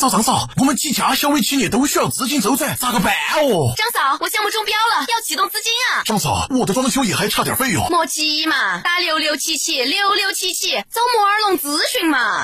[0.00, 3.74] 嫂，张嫂，我们几家小微企业都需要资金周转，咋个办哦？
[3.76, 6.02] 张嫂，我项目中标了，要启动资金啊！
[6.06, 7.86] 张嫂，我的装修也还差点费用。
[7.90, 11.79] 莫急嘛，打六六七七六六七七，找摩尔龙咨询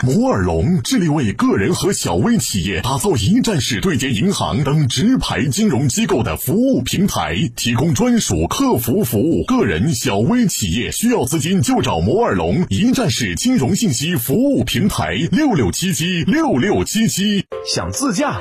[0.03, 9.45] 摩尔龙致力为个人和小微企业打造一站式对接银行等直排金融机构的服务平台，提供专属客服服务。
[9.45, 17.45] 个人、小微企业需要资金就找摩尔龙一站式金融信息服务平台，六六七七六六七七。
[17.67, 18.41] 想自驾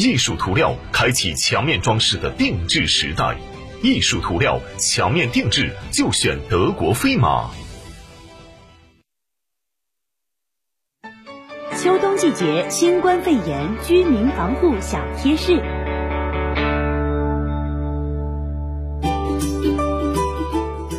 [0.00, 3.36] 艺术涂料，开启墙面装饰的定制时代。
[3.82, 7.50] 艺术涂料，墙面定制就选德国飞马。
[11.76, 15.60] 秋冬季节，新冠肺炎居民防护小贴士。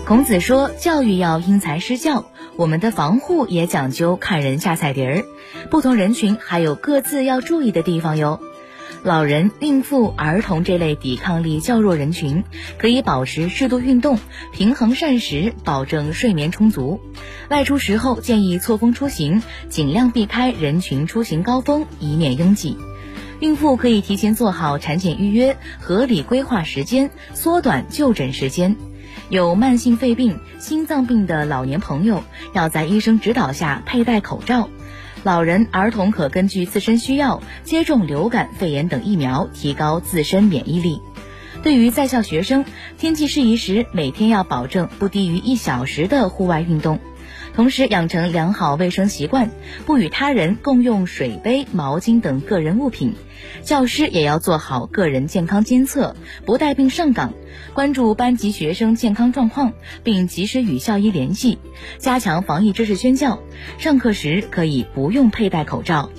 [0.06, 5.26] 孔子说：“教育要因材施教，我们的防护也讲究看人下菜碟儿。
[5.72, 8.40] 不同人群还有各自要注意的地方哟。
[9.04, 12.44] 老人、孕妇、儿童这类抵抗力较弱人群，
[12.78, 14.20] 可以保持适度运动，
[14.54, 17.02] 平衡膳食，保证睡眠充足。
[17.50, 22.78] 外出时候建议错峰出行，尽量避开人群出行高峰，以免拥挤。
[23.40, 28.76] 孕妇可以提前做好产检预约，合理规划时间，缩短就诊时间。”
[29.30, 32.24] 有慢性肺病、心脏病的老年朋友，
[32.54, 34.70] 要在医生指导下佩戴口罩。
[35.24, 41.02] 老人、儿童可根据自身需要接种流感、肺炎等疫苗，提高自身免疫力。
[41.62, 42.66] 对于在校学生，
[42.98, 47.00] 天气适宜时，每天要保证不低于一小时的户外运动。
[47.54, 49.50] 同时养成良好卫生习惯，
[49.86, 53.14] 不与他人共用水杯、毛巾等个人物品。
[53.64, 57.34] 教师也要做好个人健康监测，不带病上岗，
[57.74, 59.74] 关注班级学生健康状况，
[60.04, 61.60] 并及时与校医联系，
[61.98, 63.40] 加强防疫知识宣教。
[63.78, 66.10] 上课时可以不用佩戴口罩。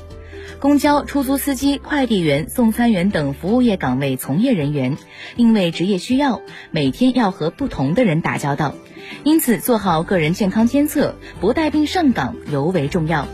[0.60, 4.97] 公交、出租司机、快递员、送餐员等服务业岗位从业人员，
[5.34, 6.41] 因为职业需要，
[6.71, 8.76] 每天要和不同的人打交道，
[9.24, 13.26] 因此做好个人健康监测，不带病上岗尤为重要。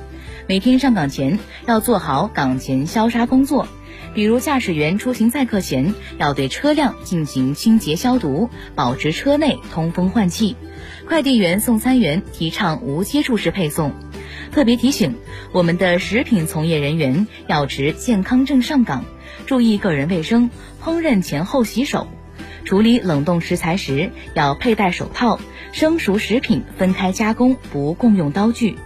[0.46, 3.68] 每天上岗前要做好岗前消杀工作，
[4.14, 10.54] 比如驾驶员出行载客前要对车辆进行清洁消毒，保持车内通风换气；
[11.06, 13.92] 快递员、送餐员提倡无接触式配送。
[14.50, 15.16] 特别提醒，
[15.52, 19.04] 我们的食品从业人员要持健康证上岗，
[19.46, 20.48] 注意个人卫生，
[20.82, 22.08] 烹饪前后洗手，
[22.64, 25.38] 处理冷冻食材时要佩戴手套，
[25.72, 28.76] 生熟食品分开加工，不共用刀具。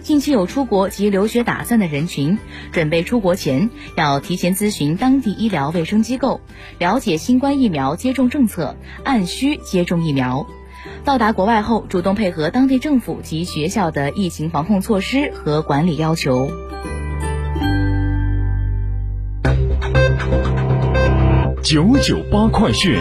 [0.00, 2.38] 近期有出国及留学打算的人群，
[2.72, 6.40] 准备出国前要提前咨询当地医疗卫生机构，
[6.78, 10.46] 了解新冠疫苗接种政策，按需接种疫苗。
[11.04, 16.50] 到达国外后，主动配合当地政府及学校的疫情防控措施和管理要求。
[21.62, 22.96] 九九八快讯。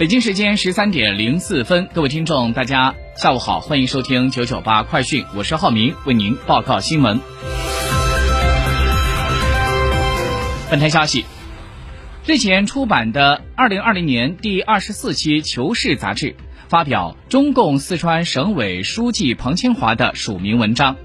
[0.00, 7.20] 北京时间十三点零四分，各位听众，大家下午好，欢迎收听九九八快讯，我是浩明，为您报告新闻。
[10.70, 11.26] 本台消息，
[12.24, 16.34] 日前出版的二零二零年第二十四期《求是》杂志
[16.68, 20.96] 发表中共四川省委书记彭清华的署名文章，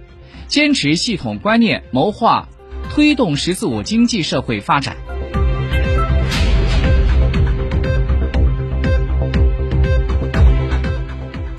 [0.47, 2.47] 坚持系统观念，谋划
[2.92, 4.95] 推动“十四五”经济社会发展。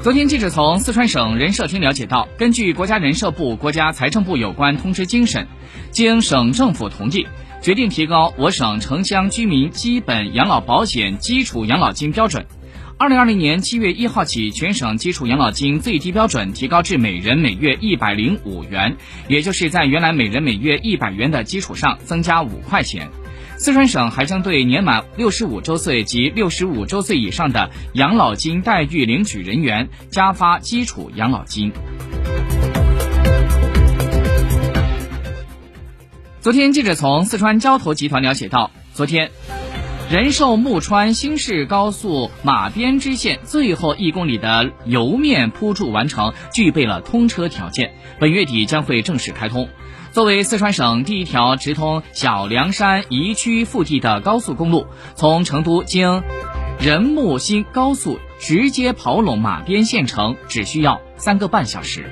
[0.06, 5.49] 昨天，记者从四川省人社厅了解到，根据国家人社部、国家财政部有关通知精神，
[5.91, 7.26] 经省政府同意，
[7.61, 12.47] 决定提高我省城乡居民基本养老保险基础养老金标准。
[12.97, 23.11] 二零二零年七月一号起，全省基础养老金最低标准提高至每人每月一百零五元，也就是在原来每人每月一百元的基础上增加五块钱。
[23.58, 31.73] 四川省还将对年满六十五周岁及六十五周岁以上的养老金待遇领取人员加发基础养老金。
[36.41, 39.31] 昨天，记者从四川交投集团了解到，昨天。
[40.08, 49.69] 仁寿木川新市高速马边支线最后一公里的油面铺筑完成，具备了通车条件，本月底将会正式开通。
[50.12, 54.87] 作为四川省第一条直通小凉山宜区腹地的高速公路，
[55.17, 56.23] 从成都经
[56.79, 62.09] 仁木新高速直接跑拢马边县城，只需要三个半小时。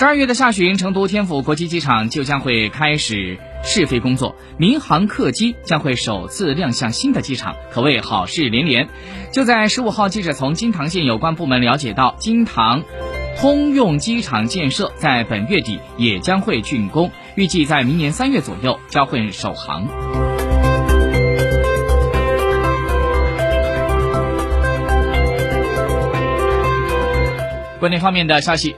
[0.00, 8.88] 十二月的下旬，成都天府国际机场就将会开始试飞工作，民航客机将会首次亮相新的机场，可谓好事连连。
[9.30, 12.82] 就在十五号，记者从金堂县有关部门了解到，金堂
[13.36, 19.86] 通用机场建设在本月底也将会竣工，预计在明年三月左右将会首航。
[27.78, 28.74] 国内方面的消息。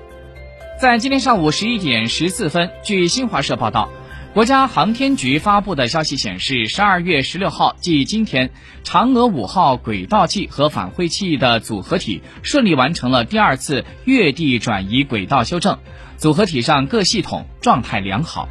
[0.82, 3.88] 在今天上午十一点十四分，据新华社报道，
[4.34, 8.50] 国家航天局发布的消息显示，十二月十六号，即今天，
[8.82, 15.79] 嫦娥五号轨道器和返回器的组合体顺利完成了第二次月地转移轨道修正，
[16.17, 18.49] 组合体上各系统状态良好。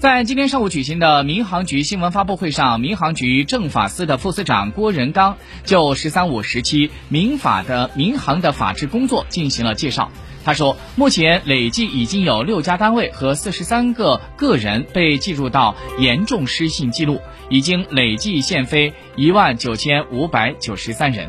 [0.00, 5.36] 在今天上午举行的民航局新闻发布会上，民航局政法司的副司长郭仁刚
[5.66, 10.10] 就“十三五”时期民法的民航的法制工作进行了介绍。
[10.42, 17.20] 他说，目前累计已经有六家单位和四十三个个人被记入到严重失信记录，
[17.50, 21.28] 已经累计限飞一万九千五百九十三人。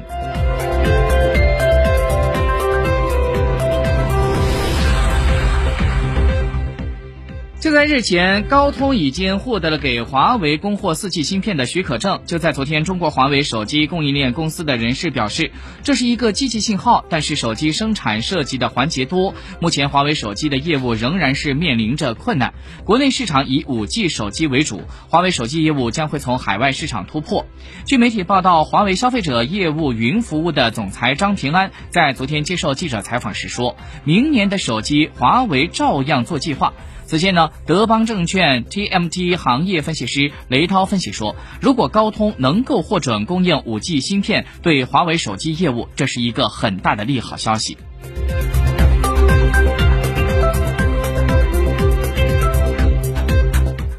[7.71, 12.19] 就在日前，高通已经获得了给华为供货四 G 芯片的许可证。
[12.25, 17.05] 就在昨天，中国华为手机供应链公司的人士表示，这是一个积极信号。
[17.09, 22.53] 但是，手机生产涉及的环节多，目前华为手机的业务仍然是面临着困难。
[22.83, 27.45] 国内市场以五 G 手机为主，华为手机业务将会从海外市场突破。
[27.85, 36.73] 据媒体报道，华为消费者业务云服务的总裁张平安在昨天接受记者采访时说，明年的手机，华为照样做计划。
[37.11, 47.77] 此前呢，德邦证券 TMT 行业分析师雷涛分析说，如果高通能够获准供应 5G 芯片，对华为手机业务这是一个很大的利好消息。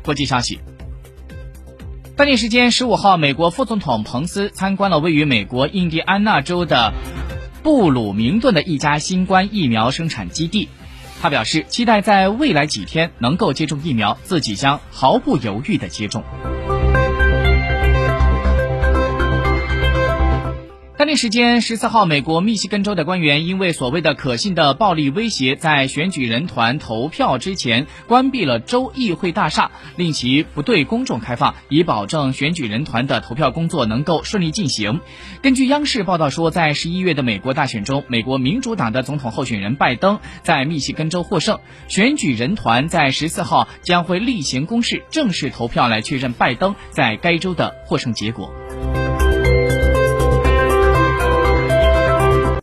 [0.02, 0.60] 国际消息，
[2.16, 6.94] 当地时间十五号，美国副总统彭斯参观了位于美国印第安纳州的
[7.62, 10.70] 布鲁明顿的一家新冠疫苗生产基地。
[11.22, 16.24] 他表示，期待在未来几天能够接种疫苗，自己将毫不犹豫的接种。
[21.02, 35.00] 当地时间十四号，美国密西根州的官员因为所谓的可信的暴力威胁，在选举人团投票之前关闭了州议会大厦，令其不对公众开放，以保证选举人团的投票工作能够顺利进行。
[35.42, 48.54] 根据央视报道说，在十一月的美国大选中，美国民主党的总统候选人拜登在密西根州获胜，选举人团在十四号将会例行公事正式投票来确认拜登在该州的获胜结果。